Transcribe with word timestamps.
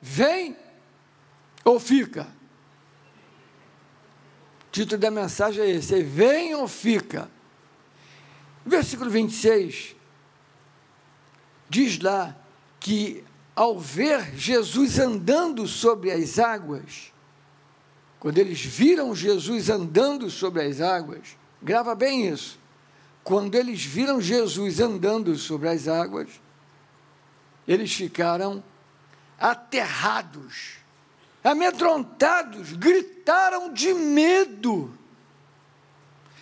vem 0.00 0.56
ou 1.64 1.78
fica? 1.78 2.28
O 4.68 4.70
título 4.72 5.00
da 5.00 5.10
mensagem 5.10 5.62
é 5.62 5.70
esse: 5.70 5.94
é 5.94 6.02
vem 6.02 6.54
ou 6.54 6.66
fica? 6.66 7.30
Versículo 8.64 9.10
26 9.10 9.96
diz 11.70 12.00
lá 12.00 12.36
que 12.80 13.24
ao 13.54 13.78
ver 13.78 14.34
Jesus 14.36 14.98
andando 14.98 15.66
sobre 15.68 16.10
as 16.10 16.38
águas, 16.38 17.12
quando 18.18 18.38
eles 18.38 18.60
viram 18.60 19.14
Jesus 19.14 19.70
andando 19.70 20.28
sobre 20.28 20.62
as 20.62 20.80
águas, 20.80 21.38
grava 21.62 21.94
bem 21.94 22.26
isso. 22.28 22.58
Quando 23.22 23.54
eles 23.54 23.84
viram 23.84 24.20
Jesus 24.20 24.80
andando 24.80 25.36
sobre 25.36 25.68
as 25.68 25.86
águas, 25.86 26.28
eles 27.68 27.92
ficaram 27.94 28.64
aterrados, 29.40 30.76
amedrontados, 31.42 32.74
gritaram 32.74 33.72
de 33.72 33.94
medo. 33.94 34.92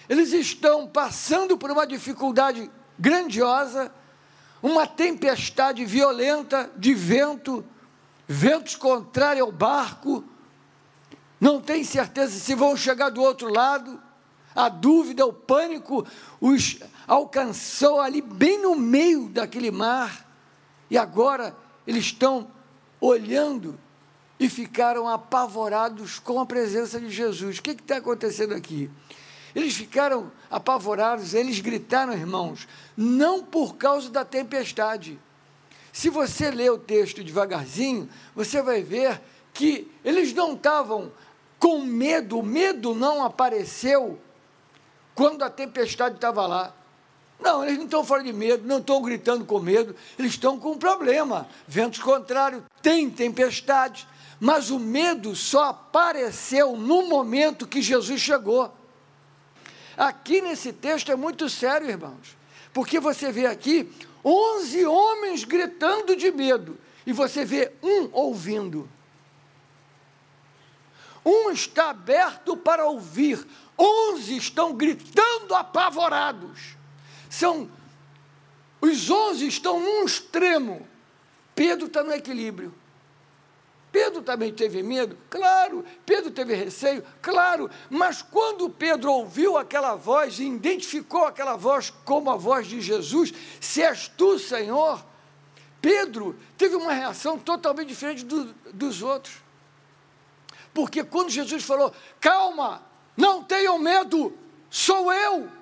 Eles 0.08 0.32
estão 0.32 0.88
passando 0.88 1.56
por 1.56 1.70
uma 1.70 1.86
dificuldade 1.86 2.68
grandiosa, 2.98 3.92
uma 4.60 4.86
tempestade 4.86 5.84
violenta 5.84 6.68
de 6.76 6.92
vento, 6.92 7.64
ventos 8.26 8.74
contrários 8.74 9.46
ao 9.46 9.52
barco, 9.52 10.24
não 11.40 11.60
tem 11.60 11.84
certeza 11.84 12.38
se 12.38 12.54
vão 12.54 12.76
chegar 12.76 13.10
do 13.10 13.22
outro 13.22 13.52
lado, 13.52 14.02
a 14.54 14.68
dúvida, 14.68 15.24
o 15.24 15.32
pânico 15.32 16.04
os 16.40 16.78
alcançou 17.06 18.00
ali 18.00 18.20
bem 18.20 18.60
no 18.60 18.74
meio 18.74 19.28
daquele 19.28 19.70
mar, 19.70 20.26
e 20.90 20.98
agora 20.98 21.56
eles 21.86 22.06
estão 22.06 22.50
olhando 23.00 23.78
e 24.38 24.48
ficaram 24.48 25.08
apavorados 25.08 26.18
com 26.18 26.40
a 26.40 26.46
presença 26.46 27.00
de 27.00 27.10
Jesus. 27.10 27.58
O 27.58 27.62
que 27.62 27.70
está 27.70 27.96
acontecendo 27.96 28.54
aqui? 28.54 28.90
Eles 29.54 29.74
ficaram 29.74 30.30
apavorados, 30.50 31.34
eles 31.34 31.60
gritaram, 31.60 32.12
irmãos, 32.12 32.68
não 32.96 33.42
por 33.42 33.76
causa 33.76 34.10
da 34.10 34.24
tempestade. 34.24 35.18
Se 35.92 36.10
você 36.10 36.50
ler 36.50 36.70
o 36.70 36.78
texto 36.78 37.24
devagarzinho, 37.24 38.08
você 38.34 38.62
vai 38.62 38.82
ver 38.82 39.20
que 39.52 39.90
eles 40.04 40.32
não 40.32 40.52
estavam 40.52 41.10
com 41.58 41.80
medo, 41.80 42.38
o 42.38 42.42
medo 42.42 42.94
não 42.94 43.24
apareceu 43.24 44.18
quando 45.14 45.42
a 45.42 45.50
tempestade 45.50 46.14
estava 46.14 46.46
lá. 46.46 46.72
Não, 47.40 47.64
eles 47.64 47.78
não 47.78 47.84
estão 47.84 48.04
fora 48.04 48.22
de 48.22 48.32
medo, 48.32 48.66
não 48.66 48.78
estão 48.78 49.00
gritando 49.00 49.44
com 49.44 49.60
medo, 49.60 49.94
eles 50.18 50.32
estão 50.32 50.58
com 50.58 50.72
um 50.72 50.78
problema. 50.78 51.48
Ventos 51.66 52.00
contrários, 52.00 52.62
tem 52.82 53.08
tempestade, 53.08 54.08
mas 54.40 54.70
o 54.70 54.78
medo 54.78 55.34
só 55.36 55.66
apareceu 55.66 56.76
no 56.76 57.08
momento 57.08 57.66
que 57.66 57.80
Jesus 57.80 58.20
chegou. 58.20 58.74
Aqui 59.96 60.40
nesse 60.40 60.72
texto 60.72 61.10
é 61.12 61.16
muito 61.16 61.48
sério, 61.48 61.88
irmãos, 61.88 62.36
porque 62.72 62.98
você 63.00 63.30
vê 63.30 63.46
aqui 63.46 63.90
11 64.24 64.86
homens 64.86 65.44
gritando 65.44 66.16
de 66.16 66.30
medo 66.30 66.78
e 67.06 67.12
você 67.12 67.44
vê 67.44 67.72
um 67.82 68.08
ouvindo. 68.12 68.88
Um 71.24 71.50
está 71.50 71.90
aberto 71.90 72.56
para 72.56 72.86
ouvir, 72.86 73.44
onze 73.78 74.36
estão 74.36 74.72
gritando 74.72 75.54
apavorados. 75.54 76.77
São 77.28 77.70
os 78.80 79.10
onze 79.10 79.46
estão 79.46 79.80
num 79.80 80.04
extremo. 80.04 80.86
Pedro 81.54 81.86
está 81.86 82.02
no 82.02 82.12
equilíbrio. 82.12 82.72
Pedro 83.90 84.22
também 84.22 84.52
teve 84.52 84.82
medo? 84.82 85.16
Claro. 85.28 85.84
Pedro 86.06 86.30
teve 86.30 86.54
receio? 86.54 87.02
Claro. 87.20 87.70
Mas 87.90 88.22
quando 88.22 88.70
Pedro 88.70 89.10
ouviu 89.10 89.56
aquela 89.56 89.94
voz 89.94 90.38
e 90.38 90.44
identificou 90.44 91.24
aquela 91.24 91.56
voz 91.56 91.90
como 92.04 92.30
a 92.30 92.36
voz 92.36 92.66
de 92.66 92.80
Jesus, 92.80 93.32
se 93.60 93.82
és 93.82 94.06
tu, 94.08 94.38
Senhor, 94.38 95.04
Pedro 95.80 96.36
teve 96.56 96.76
uma 96.76 96.92
reação 96.92 97.38
totalmente 97.38 97.88
diferente 97.88 98.24
do, 98.24 98.52
dos 98.72 99.02
outros. 99.02 99.36
Porque 100.72 101.02
quando 101.02 101.30
Jesus 101.30 101.64
falou, 101.64 101.92
calma, 102.20 102.82
não 103.16 103.42
tenham 103.42 103.78
medo, 103.78 104.32
sou 104.70 105.12
eu. 105.12 105.57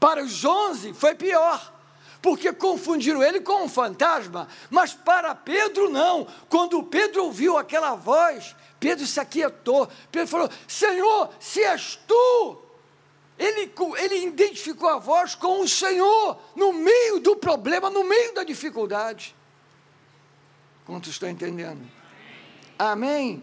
Para 0.00 0.24
os 0.24 0.44
onze 0.44 0.94
foi 0.94 1.14
pior 1.14 1.74
porque 2.22 2.52
confundiram 2.52 3.22
ele 3.22 3.40
com 3.40 3.64
um 3.64 3.68
fantasma, 3.68 4.48
mas 4.68 4.92
para 4.92 5.34
Pedro 5.34 5.88
não. 5.88 6.26
Quando 6.48 6.82
Pedro 6.82 7.24
ouviu 7.24 7.56
aquela 7.56 7.94
voz, 7.94 8.54
Pedro 8.78 9.06
se 9.06 9.18
aquietou. 9.18 9.88
Pedro 10.10 10.28
falou: 10.28 10.50
Senhor, 10.66 11.30
se 11.38 11.62
és 11.62 11.98
tu. 12.06 12.58
Ele, 13.38 13.72
ele 13.96 14.26
identificou 14.26 14.88
a 14.88 14.98
voz 14.98 15.34
com 15.34 15.62
o 15.62 15.68
Senhor 15.68 16.38
no 16.54 16.74
meio 16.74 17.20
do 17.20 17.36
problema, 17.36 17.88
no 17.88 18.04
meio 18.04 18.34
da 18.34 18.44
dificuldade. 18.44 19.34
Quantos 20.84 21.10
estão 21.10 21.28
entendendo? 21.28 21.80
Amém? 22.78 23.42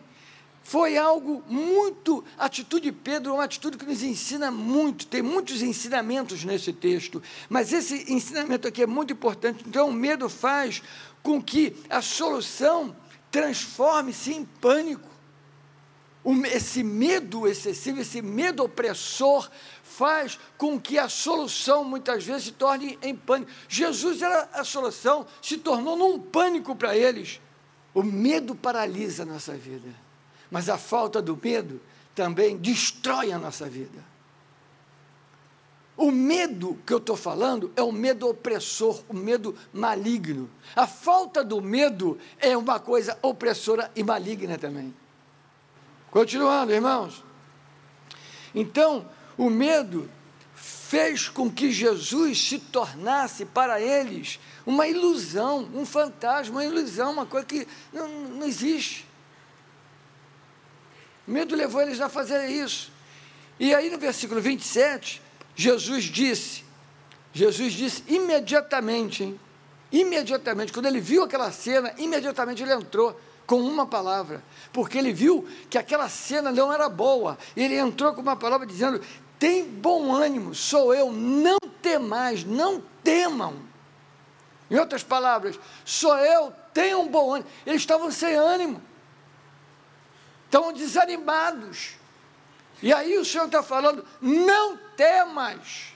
Foi 0.68 0.98
algo 0.98 1.42
muito. 1.48 2.26
A 2.38 2.44
atitude 2.48 2.84
de 2.84 2.92
Pedro 2.92 3.32
é 3.32 3.34
uma 3.36 3.46
atitude 3.46 3.78
que 3.78 3.86
nos 3.86 4.04
ensina 4.04 4.52
muito, 4.52 5.08
tem 5.08 5.22
muitos 5.22 5.62
ensinamentos 5.62 6.44
nesse 6.44 6.74
texto, 6.74 7.24
mas 7.48 7.72
esse 7.72 8.12
ensinamento 8.12 8.68
aqui 8.68 8.84
é 8.84 8.86
muito 8.86 9.14
importante. 9.14 9.64
Então, 9.66 9.88
o 9.88 9.94
medo 9.94 10.28
faz 10.28 10.84
com 11.24 11.42
que 11.42 11.74
a 11.90 12.02
solução 12.02 12.94
transforme-se 13.32 14.34
em 14.34 14.44
pânico. 14.44 15.08
Esse 16.54 16.84
medo 16.84 17.48
excessivo, 17.48 18.02
esse 18.02 18.22
medo 18.22 18.62
opressor, 18.62 19.50
faz 19.82 20.38
com 20.58 20.78
que 20.78 21.00
a 21.00 21.08
solução 21.08 21.86
muitas 21.86 22.26
vezes 22.26 22.44
se 22.44 22.52
torne 22.52 23.00
em 23.02 23.16
pânico. 23.16 23.50
Jesus 23.70 24.22
era 24.22 24.50
a 24.52 24.66
solução, 24.66 25.26
se 25.42 25.60
tornou 25.60 25.96
num 25.96 26.20
pânico 26.20 26.76
para 26.76 26.94
eles. 26.94 27.40
O 27.94 28.04
medo 28.04 28.54
paralisa 28.54 29.24
a 29.24 29.26
nossa 29.26 29.54
vida. 29.54 30.07
Mas 30.50 30.70
a 30.70 30.78
falta 30.78 31.22
do 31.22 31.38
medo 31.42 31.82
também 32.16 32.58
destrói 32.58 33.32
a 33.32 33.38
nossa 33.38 33.70
vida. 33.70 34.04
O 35.98 36.12
medo 36.12 36.78
que 36.86 36.94
eu 36.94 37.00
estou 37.00 37.16
falando 37.16 37.72
é 37.76 37.82
o 37.82 37.92
medo 37.92 38.30
opressor, 38.30 39.02
o 39.10 39.16
medo 39.16 39.56
maligno. 39.74 40.48
A 40.76 40.86
falta 40.86 41.44
do 41.44 41.60
medo 41.60 42.20
é 42.38 42.56
uma 42.56 42.80
coisa 42.80 43.18
opressora 43.22 43.92
e 43.96 44.04
maligna 44.04 44.60
também. 44.60 44.94
Continuando, 46.12 46.72
irmãos. 46.72 47.24
Então, 48.54 49.10
o 49.36 49.50
medo 49.50 50.08
fez 50.54 51.28
com 51.28 51.52
que 51.52 51.72
Jesus 51.72 52.48
se 52.48 52.60
tornasse 52.60 53.46
para 53.46 53.82
eles 53.82 54.40
uma 54.66 54.88
ilusão, 54.88 55.68
um 55.74 55.86
fantasma, 55.86 56.56
uma 56.56 56.66
ilusão, 56.66 57.12
uma 57.12 57.26
coisa 57.26 57.46
que 57.46 57.68
não, 57.92 58.08
não 58.08 58.46
existe. 58.46 59.06
Medo 61.28 61.56
levou 61.56 61.82
eles 61.82 62.00
a 62.00 62.08
fazer 62.08 62.48
isso. 62.48 62.90
E 63.60 63.76
aí 63.76 63.90
no 63.90 63.98
versículo 63.98 64.40
27, 64.40 65.22
Jesus 65.56 66.06
disse, 66.06 66.64
Jesus 67.34 67.74
disse 67.74 68.04
imediatamente, 68.08 69.24
hein? 69.24 69.40
imediatamente, 69.92 70.72
quando 70.72 70.86
ele 70.86 71.02
viu 71.02 71.24
aquela 71.24 71.52
cena, 71.52 71.94
imediatamente 71.98 72.64
ele 72.64 72.74
entrou 72.74 73.20
com 73.46 73.60
uma 73.60 73.86
palavra, 73.86 74.44
porque 74.72 74.98
ele 74.98 75.12
viu 75.12 75.48
que 75.70 75.78
aquela 75.78 76.08
cena 76.10 76.52
não 76.52 76.72
era 76.72 76.88
boa. 76.90 77.38
Ele 77.56 77.76
entrou 77.76 78.14
com 78.14 78.22
uma 78.22 78.36
palavra 78.36 78.66
dizendo: 78.66 79.02
tem 79.40 79.66
bom 79.66 80.14
ânimo, 80.14 80.54
sou 80.54 80.94
eu, 80.94 81.12
não 81.12 81.58
temais, 81.82 82.44
não 82.44 82.84
temam. 83.04 83.56
Em 84.70 84.78
outras 84.78 85.02
palavras, 85.02 85.58
sou 85.86 86.18
eu, 86.18 86.52
tenham 86.74 87.08
bom 87.08 87.36
ânimo. 87.36 87.50
Eles 87.66 87.82
estavam 87.82 88.12
sem 88.12 88.36
ânimo 88.36 88.82
estão 90.48 90.74
desanimados. 90.74 91.96
E 92.82 92.92
aí 92.94 93.18
o 93.18 93.26
Senhor 93.26 93.46
está 93.46 93.62
falando: 93.62 94.04
não 94.22 94.78
temas, 94.96 95.94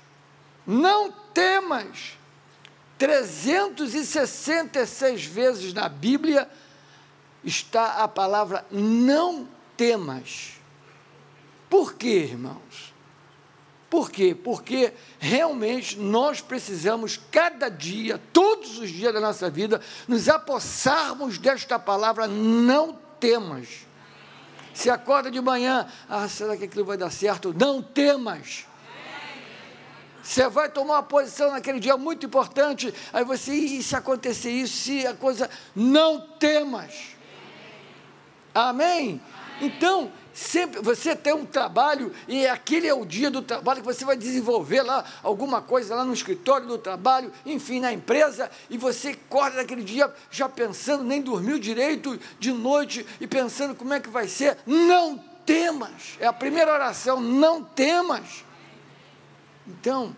não 0.66 1.12
temas. 1.34 2.18
366 2.98 5.26
vezes 5.26 5.74
na 5.74 5.90
Bíblia 5.90 6.48
está 7.44 8.04
a 8.04 8.08
palavra 8.08 8.64
não 8.70 9.48
temas. 9.76 10.52
Por 11.68 11.96
quê, 11.96 12.28
irmãos? 12.30 12.94
Por 13.90 14.12
quê? 14.12 14.36
Porque 14.36 14.94
realmente 15.20 15.98
nós 15.98 16.42
precisamos, 16.42 17.20
cada 17.32 17.68
dia, 17.68 18.22
todos 18.32 18.78
os 18.78 18.90
dias 18.90 19.14
da 19.14 19.20
nossa 19.20 19.50
vida, 19.50 19.82
nos 20.08 20.30
apossarmos 20.30 21.38
desta 21.38 21.80
palavra 21.80 22.28
não 22.28 22.98
temas. 23.20 23.91
Se 24.82 24.90
acorda 24.90 25.30
de 25.30 25.40
manhã, 25.40 25.86
ah, 26.10 26.28
será 26.28 26.58
que 26.58 26.64
aquilo 26.64 26.84
vai 26.84 26.98
dar 26.98 27.12
certo? 27.12 27.54
Não 27.54 27.84
temas. 27.84 28.66
Você 30.24 30.50
vai 30.50 30.70
tomar 30.70 30.96
uma 30.96 31.04
posição 31.04 31.52
naquele 31.52 31.80
dia 31.80 31.96
muito 31.98 32.26
importante, 32.26 32.92
aí 33.14 33.24
você, 33.24 33.54
e 33.54 33.84
se 33.84 33.96
acontecer 33.96 34.50
isso, 34.50 34.76
se 34.76 35.06
a 35.06 35.14
coisa, 35.14 35.48
não 35.76 36.20
temas. 36.20 37.16
Amém? 38.56 39.22
Então, 39.62 40.12
sempre 40.34 40.82
você 40.82 41.16
tem 41.16 41.34
um 41.34 41.46
trabalho 41.46 42.12
e 42.28 42.48
aquele 42.48 42.88
é 42.88 42.94
o 42.94 43.06
dia 43.06 43.30
do 43.30 43.44
trabalho 43.44 43.82
que 43.82 43.86
você 43.86 44.04
vai 44.04 44.18
desenvolver 44.18 44.82
lá 44.82 45.06
alguma 45.22 45.62
coisa 45.62 45.96
lá 45.96 46.04
no 46.04 46.14
escritório 46.14 46.68
do 46.68 46.80
trabalho, 46.80 47.32
enfim, 47.46 47.80
na 47.80 47.94
empresa, 47.94 48.50
e 48.70 48.78
você 48.78 49.10
acorda 49.10 49.58
naquele 49.58 49.84
dia 49.84 50.12
já 50.32 50.50
pensando, 50.50 51.04
nem 51.04 51.22
dormiu 51.22 51.60
direito 51.60 52.20
de 52.40 52.52
noite 52.52 53.06
e 53.20 53.28
pensando 53.28 53.76
como 53.76 53.94
é 53.94 54.00
que 54.00 54.10
vai 54.10 54.28
ser. 54.28 54.58
Não 54.66 55.24
temas. 55.46 56.18
É 56.20 56.26
a 56.26 56.34
primeira 56.34 56.74
oração, 56.74 57.22
não 57.22 57.64
temas. 57.64 58.44
Então, 59.68 60.16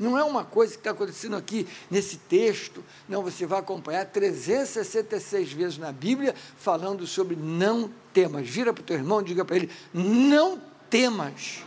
não 0.00 0.16
é 0.16 0.24
uma 0.24 0.44
coisa 0.46 0.72
que 0.72 0.80
está 0.80 0.92
acontecendo 0.92 1.36
aqui 1.36 1.68
nesse 1.90 2.16
texto, 2.16 2.82
não, 3.06 3.22
você 3.22 3.44
vai 3.44 3.60
acompanhar 3.60 4.06
366 4.06 5.52
vezes 5.52 5.78
na 5.78 5.92
Bíblia 5.92 6.34
falando 6.56 7.06
sobre 7.06 7.36
não 7.36 7.92
temas. 8.14 8.48
Vira 8.48 8.72
para 8.72 8.80
o 8.80 8.84
teu 8.84 8.96
irmão 8.96 9.22
diga 9.22 9.44
para 9.44 9.56
ele: 9.56 9.70
não 9.92 10.58
temas. 10.88 11.62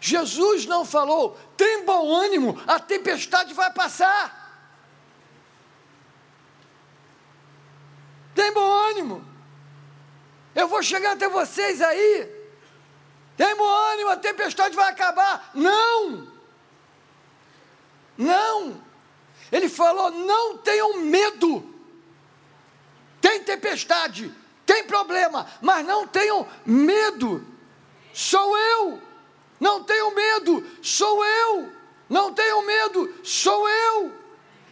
Jesus 0.00 0.64
não 0.66 0.84
falou, 0.84 1.36
tem 1.56 1.84
bom 1.84 2.14
ânimo, 2.14 2.60
a 2.66 2.78
tempestade 2.78 3.52
vai 3.54 3.72
passar. 3.72 4.46
Tem 8.34 8.52
bom 8.52 8.70
ânimo. 8.90 9.24
Eu 10.54 10.68
vou 10.68 10.82
chegar 10.82 11.12
até 11.12 11.28
vocês 11.28 11.82
aí. 11.82 12.37
Tem 13.38 13.46
ânimo, 13.46 14.10
a 14.10 14.16
tempestade 14.16 14.74
vai 14.74 14.90
acabar. 14.90 15.52
Não! 15.54 16.26
Não! 18.18 18.82
Ele 19.52 19.68
falou: 19.68 20.10
não 20.10 20.58
tenham 20.58 20.98
medo. 20.98 21.72
Tem 23.20 23.40
tempestade, 23.44 24.34
tem 24.66 24.84
problema, 24.84 25.46
mas 25.62 25.86
não 25.86 26.04
tenham 26.04 26.48
medo. 26.66 27.46
Sou 28.12 28.58
eu. 28.58 29.00
Não 29.60 29.84
tenham 29.84 30.12
medo, 30.12 30.66
sou 30.82 31.24
eu. 31.24 31.72
Não 32.08 32.34
tenham 32.34 32.62
medo, 32.62 33.14
sou 33.22 33.68
eu. 33.68 34.12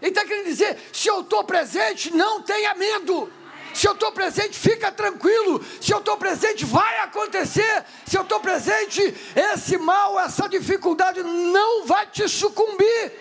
Ele 0.02 0.10
está 0.10 0.24
querendo 0.24 0.46
dizer: 0.46 0.76
se 0.92 1.06
eu 1.06 1.20
estou 1.20 1.44
presente, 1.44 2.12
não 2.12 2.42
tenha 2.42 2.74
medo. 2.74 3.32
Se 3.76 3.86
eu 3.86 3.92
estou 3.92 4.10
presente, 4.10 4.58
fica 4.58 4.90
tranquilo. 4.90 5.62
Se 5.82 5.92
eu 5.92 5.98
estou 5.98 6.16
presente, 6.16 6.64
vai 6.64 7.00
acontecer. 7.00 7.84
Se 8.06 8.16
eu 8.16 8.22
estou 8.22 8.40
presente, 8.40 9.14
esse 9.36 9.76
mal, 9.76 10.18
essa 10.18 10.48
dificuldade 10.48 11.22
não 11.22 11.84
vai 11.84 12.06
te 12.06 12.26
sucumbir. 12.26 13.12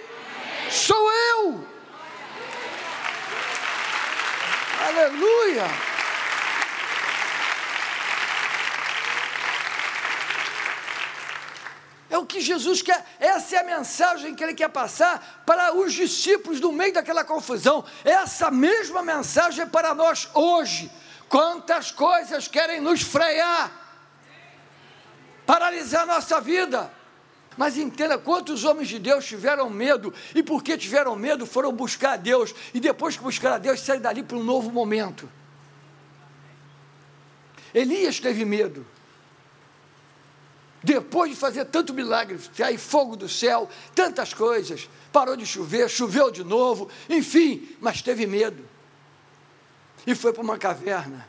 Sou 0.72 1.12
eu. 1.12 1.68
Aleluia. 4.88 5.95
É 12.16 12.18
o 12.18 12.26
que 12.26 12.40
Jesus 12.40 12.82
quer, 12.82 13.06
essa 13.20 13.58
é 13.58 13.60
a 13.60 13.64
mensagem 13.78 14.34
que 14.34 14.42
ele 14.42 14.54
quer 14.54 14.70
passar 14.70 15.44
para 15.46 15.76
os 15.76 15.92
discípulos 15.92 16.62
no 16.62 16.72
meio 16.72 16.94
daquela 16.94 17.26
confusão. 17.26 17.84
Essa 18.06 18.50
mesma 18.50 19.04
mensagem 19.04 19.64
é 19.64 19.66
para 19.66 19.94
nós 19.94 20.30
hoje. 20.34 20.90
Quantas 21.28 21.92
coisas 21.92 22.48
querem 22.48 22.80
nos 22.80 23.02
frear, 23.02 23.70
paralisar 25.46 26.08
nossa 26.08 26.40
vida. 26.40 26.90
Mas 27.58 27.76
entenda 27.76 28.18
quantos 28.18 28.64
homens 28.64 28.88
de 28.88 28.98
Deus 28.98 29.26
tiveram 29.26 29.70
medo, 29.70 30.14
e 30.34 30.42
porque 30.42 30.78
tiveram 30.78 31.18
medo, 31.18 31.46
foram 31.46 31.74
buscar 31.74 32.14
a 32.14 32.18
Deus, 32.18 32.56
e 32.74 32.80
depois 32.80 33.18
que 33.18 33.24
buscaram 33.24 33.56
a 33.56 33.60
Deus, 33.60 33.82
saíram 33.82 34.04
dali 34.04 34.24
para 34.24 34.38
um 34.38 34.44
novo 34.44 34.72
momento. 34.72 35.30
Elias 37.74 38.22
teve 38.22 38.46
medo. 38.46 38.88
Depois 40.86 41.32
de 41.32 41.36
fazer 41.36 41.66
tanto 41.66 41.96
milagre, 41.96 42.38
cair 42.56 42.78
fogo 42.78 43.16
do 43.16 43.28
céu, 43.28 43.68
tantas 43.96 44.36
coisas, 44.36 44.88
parou 45.12 45.36
de 45.36 45.44
chover, 45.44 45.90
choveu 45.90 46.30
de 46.30 46.44
novo, 46.44 46.88
enfim, 47.10 47.68
mas 47.82 48.04
teve 48.04 48.28
medo. 48.28 48.64
E 50.06 50.14
foi 50.14 50.32
para 50.32 50.44
uma 50.44 50.60
caverna. 50.60 51.28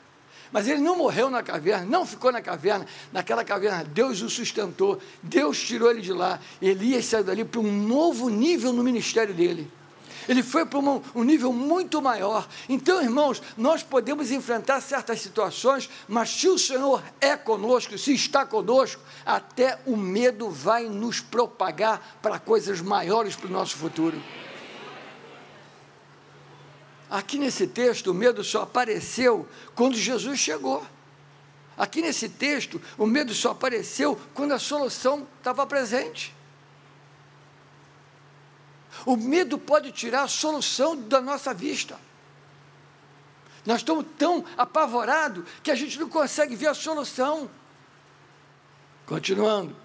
Mas 0.52 0.68
ele 0.68 0.82
não 0.82 0.98
morreu 0.98 1.30
na 1.30 1.42
caverna, 1.42 1.86
não 1.86 2.04
ficou 2.04 2.30
na 2.30 2.42
caverna. 2.42 2.86
Naquela 3.10 3.42
caverna, 3.42 3.82
Deus 3.82 4.20
o 4.20 4.28
sustentou, 4.28 5.00
Deus 5.22 5.58
tirou 5.58 5.90
ele 5.90 6.02
de 6.02 6.12
lá. 6.12 6.38
Elias 6.60 7.06
saiu 7.06 7.24
dali 7.24 7.42
para 7.42 7.60
um 7.60 7.72
novo 7.72 8.28
nível 8.28 8.74
no 8.74 8.84
ministério 8.84 9.32
dele 9.32 9.72
ele 10.28 10.42
foi 10.42 10.66
para 10.66 10.78
um, 10.78 11.02
um 11.14 11.22
nível 11.22 11.52
muito 11.52 12.02
maior. 12.02 12.48
Então, 12.68 13.02
irmãos, 13.02 13.42
nós 13.56 13.82
podemos 13.82 14.30
enfrentar 14.30 14.80
certas 14.80 15.20
situações, 15.20 15.88
mas 16.08 16.30
se 16.30 16.48
o 16.48 16.58
Senhor 16.58 17.02
é 17.20 17.36
conosco, 17.36 17.96
se 17.96 18.12
está 18.14 18.44
conosco, 18.44 19.02
até 19.24 19.78
o 19.86 19.96
medo 19.96 20.50
vai 20.50 20.84
nos 20.84 21.20
propagar 21.20 22.18
para 22.20 22.38
coisas 22.38 22.80
maiores 22.80 23.36
para 23.36 23.48
o 23.48 23.52
nosso 23.52 23.76
futuro. 23.76 24.20
Aqui 27.08 27.38
nesse 27.38 27.66
texto, 27.66 28.10
o 28.10 28.14
medo 28.14 28.42
só 28.42 28.62
apareceu 28.62 29.48
quando 29.74 29.96
Jesus 29.96 30.38
chegou. 30.38 30.84
Aqui 31.76 32.02
nesse 32.02 32.28
texto, 32.28 32.80
o 32.98 33.06
medo 33.06 33.32
só 33.32 33.50
apareceu 33.50 34.18
quando 34.34 34.52
a 34.52 34.58
solução 34.58 35.26
estava 35.38 35.66
presente. 35.66 36.35
O 39.04 39.16
medo 39.16 39.58
pode 39.58 39.92
tirar 39.92 40.22
a 40.22 40.28
solução 40.28 40.96
da 40.96 41.20
nossa 41.20 41.52
vista. 41.52 41.98
Nós 43.64 43.78
estamos 43.78 44.06
tão 44.16 44.44
apavorados 44.56 45.44
que 45.62 45.70
a 45.70 45.74
gente 45.74 45.98
não 45.98 46.08
consegue 46.08 46.54
ver 46.54 46.68
a 46.68 46.74
solução. 46.74 47.50
Continuando. 49.04 49.76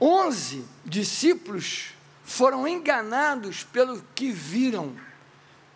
Onze 0.00 0.64
discípulos 0.84 1.88
foram 2.24 2.66
enganados 2.66 3.64
pelo 3.64 4.02
que 4.14 4.30
viram. 4.30 4.96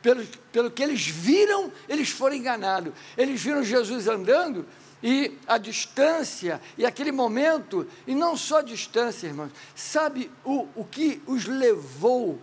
Pelo, 0.00 0.24
pelo 0.52 0.70
que 0.70 0.82
eles 0.82 1.06
viram, 1.06 1.72
eles 1.88 2.10
foram 2.10 2.36
enganados. 2.36 2.92
Eles 3.16 3.42
viram 3.42 3.64
Jesus 3.64 4.06
andando 4.06 4.66
e 5.06 5.36
a 5.46 5.58
distância, 5.58 6.62
e 6.78 6.86
aquele 6.86 7.12
momento, 7.12 7.86
e 8.06 8.14
não 8.14 8.38
só 8.38 8.60
a 8.60 8.62
distância, 8.62 9.26
irmãos, 9.26 9.52
sabe 9.76 10.30
o, 10.42 10.66
o 10.74 10.82
que 10.82 11.20
os 11.26 11.44
levou 11.44 12.40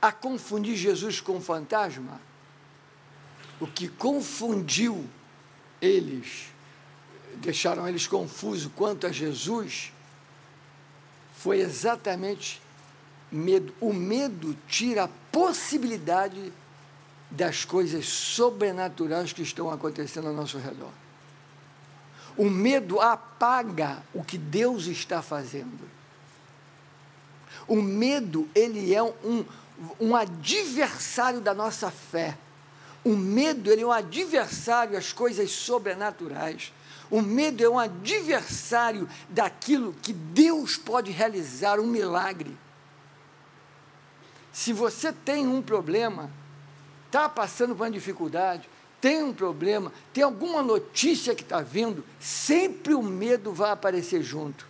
a 0.00 0.12
confundir 0.12 0.76
Jesus 0.76 1.20
com 1.20 1.38
o 1.38 1.40
fantasma? 1.40 2.20
O 3.58 3.66
que 3.66 3.88
confundiu 3.88 5.04
eles, 5.82 6.52
deixaram 7.38 7.88
eles 7.88 8.06
confusos 8.06 8.70
quanto 8.76 9.04
a 9.04 9.10
Jesus, 9.10 9.92
foi 11.36 11.58
exatamente 11.58 12.62
medo. 13.28 13.74
O 13.80 13.92
medo 13.92 14.56
tira 14.68 15.02
a 15.02 15.08
possibilidade 15.32 16.52
das 17.28 17.64
coisas 17.64 18.06
sobrenaturais 18.06 19.32
que 19.32 19.42
estão 19.42 19.68
acontecendo 19.68 20.28
ao 20.28 20.34
nosso 20.34 20.58
redor. 20.58 20.92
O 22.38 22.48
medo 22.48 23.00
apaga 23.00 24.00
o 24.14 24.22
que 24.22 24.38
Deus 24.38 24.86
está 24.86 25.20
fazendo. 25.20 25.90
O 27.66 27.82
medo, 27.82 28.48
ele 28.54 28.94
é 28.94 29.02
um, 29.02 29.44
um 30.00 30.14
adversário 30.14 31.40
da 31.40 31.52
nossa 31.52 31.90
fé. 31.90 32.38
O 33.04 33.16
medo, 33.16 33.72
ele 33.72 33.82
é 33.82 33.86
um 33.86 33.90
adversário 33.90 34.96
às 34.96 35.12
coisas 35.12 35.50
sobrenaturais. 35.50 36.72
O 37.10 37.20
medo 37.20 37.64
é 37.64 37.68
um 37.68 37.78
adversário 37.78 39.08
daquilo 39.28 39.92
que 40.00 40.12
Deus 40.12 40.76
pode 40.76 41.10
realizar, 41.10 41.80
um 41.80 41.86
milagre. 41.86 42.56
Se 44.52 44.72
você 44.72 45.12
tem 45.12 45.46
um 45.46 45.60
problema, 45.60 46.30
está 47.06 47.28
passando 47.28 47.74
por 47.74 47.84
uma 47.84 47.90
dificuldade, 47.90 48.68
tem 49.00 49.22
um 49.22 49.32
problema, 49.32 49.92
tem 50.12 50.24
alguma 50.24 50.62
notícia 50.62 51.34
que 51.34 51.42
está 51.42 51.60
vindo, 51.60 52.04
sempre 52.18 52.94
o 52.94 53.02
medo 53.02 53.52
vai 53.52 53.70
aparecer 53.70 54.22
junto. 54.22 54.66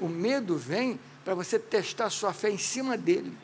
O 0.00 0.08
medo 0.08 0.56
vem 0.56 0.98
para 1.24 1.34
você 1.34 1.58
testar 1.58 2.08
sua 2.08 2.32
fé 2.32 2.50
em 2.50 2.58
cima 2.58 2.96
dele. 2.96 3.36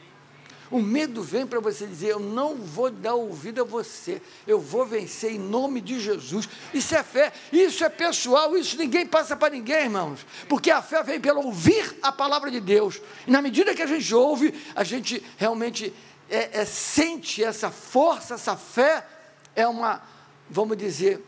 O 0.71 0.81
medo 0.81 1.23
vem 1.23 1.47
para 1.47 1.61
você 1.61 1.87
dizer: 1.87 2.09
Eu 2.09 2.19
não 2.19 2.57
vou 2.57 2.91
dar 2.91 3.15
ouvido 3.15 3.61
a 3.61 3.65
você, 3.65 4.23
eu 4.47 4.59
vou 4.59 4.87
vencer 4.87 5.33
em 5.33 5.39
nome 5.39 5.81
de 5.81 6.01
Jesus. 6.01 6.49
Isso 6.73 6.95
é 6.95 7.03
fé, 7.03 7.33
isso 7.53 7.85
é 7.85 7.89
pessoal, 7.91 8.57
isso 8.57 8.79
ninguém 8.79 9.07
passa 9.07 9.37
para 9.37 9.55
ninguém, 9.55 9.85
irmãos, 9.85 10.27
porque 10.49 10.71
a 10.71 10.81
fé 10.81 11.03
vem 11.03 11.21
pelo 11.21 11.45
ouvir 11.45 11.99
a 12.03 12.11
palavra 12.11 12.51
de 12.51 12.61
Deus. 12.61 13.01
E 13.27 13.31
na 13.31 13.43
medida 13.43 13.75
que 13.75 13.83
a 13.83 13.87
gente 13.87 14.15
ouve, 14.15 14.55
a 14.75 14.83
gente 14.83 15.23
realmente 15.37 15.93
é, 16.31 16.61
é, 16.61 16.65
sente 16.65 17.45
essa 17.45 17.71
força, 17.71 18.35
essa 18.35 18.57
fé 18.57 19.07
é 19.55 19.67
uma, 19.67 20.03
vamos 20.49 20.77
dizer, 20.77 21.23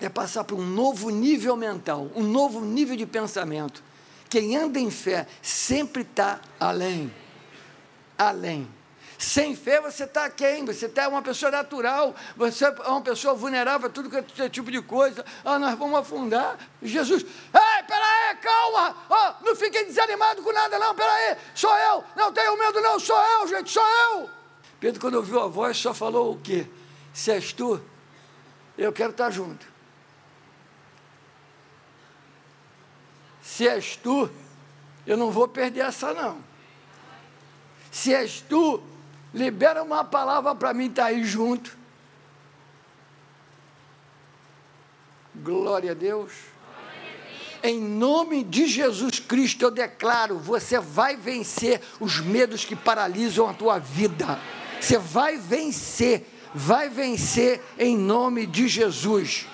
é 0.00 0.08
passar 0.08 0.44
por 0.44 0.58
um 0.58 0.66
novo 0.66 1.10
nível 1.10 1.56
mental, 1.56 2.10
um 2.14 2.22
novo 2.22 2.60
nível 2.60 2.96
de 2.96 3.06
pensamento. 3.06 3.82
Quem 4.28 4.56
anda 4.56 4.80
em 4.80 4.90
fé 4.90 5.26
sempre 5.40 6.02
está 6.02 6.40
além. 6.58 7.12
Além. 8.18 8.68
Sem 9.16 9.54
fé 9.54 9.80
você 9.80 10.04
está 10.04 10.28
quem? 10.28 10.64
Você 10.64 10.86
está 10.86 11.08
uma 11.08 11.22
pessoa 11.22 11.50
natural, 11.50 12.14
você 12.36 12.64
é 12.64 12.70
uma 12.88 13.00
pessoa 13.00 13.34
vulnerável 13.34 13.86
a 13.86 13.90
tudo 13.90 14.10
que 14.10 14.42
é 14.42 14.48
tipo 14.48 14.70
de 14.70 14.82
coisa. 14.82 15.24
Ah, 15.44 15.58
nós 15.58 15.78
vamos 15.78 15.98
afundar. 15.98 16.58
Jesus, 16.82 17.22
ei, 17.22 17.82
peraí, 17.86 18.36
calma! 18.42 18.96
Oh, 19.08 19.44
não 19.44 19.56
fiquem 19.56 19.86
desanimados 19.86 20.42
com 20.42 20.52
nada, 20.52 20.78
não, 20.78 20.94
peraí, 20.94 21.36
sou 21.54 21.74
eu, 21.76 22.04
não 22.16 22.32
tenho 22.32 22.58
medo, 22.58 22.80
não, 22.80 22.98
sou 22.98 23.16
eu, 23.16 23.48
gente, 23.48 23.70
sou 23.70 23.82
eu. 23.82 24.28
Pedro, 24.80 25.00
quando 25.00 25.14
ouviu 25.14 25.40
a 25.40 25.46
voz, 25.46 25.76
só 25.78 25.94
falou 25.94 26.32
o 26.32 26.38
quê? 26.40 26.66
Se 27.14 27.30
és 27.30 27.52
tu, 27.52 27.80
eu 28.76 28.92
quero 28.92 29.12
estar 29.12 29.30
junto. 29.30 29.64
Se 33.40 33.68
és 33.68 33.96
tu, 33.96 34.28
eu 35.06 35.16
não 35.16 35.30
vou 35.30 35.46
perder 35.46 35.84
essa 35.84 36.12
não. 36.12 36.38
Se 37.92 38.12
és 38.12 38.40
tu, 38.40 38.82
libera 39.32 39.84
uma 39.84 40.04
palavra 40.04 40.56
para 40.56 40.74
mim 40.74 40.86
estar 40.86 41.02
tá 41.02 41.08
aí 41.08 41.24
junto. 41.24 41.78
Glória 45.36 45.92
a 45.92 45.94
Deus. 45.94 46.32
Em 47.62 47.80
nome 47.80 48.42
de 48.42 48.66
Jesus 48.66 49.20
Cristo, 49.20 49.62
eu 49.62 49.70
declaro: 49.70 50.36
você 50.38 50.80
vai 50.80 51.16
vencer 51.16 51.80
os 52.00 52.18
medos 52.18 52.64
que 52.64 52.74
paralisam 52.74 53.48
a 53.48 53.54
tua 53.54 53.78
vida. 53.78 54.40
Você 54.80 54.98
vai 54.98 55.38
vencer, 55.38 56.26
vai 56.54 56.88
vencer 56.88 57.60
em 57.78 57.96
nome 57.96 58.46
de 58.46 58.68
Jesus. 58.68 59.46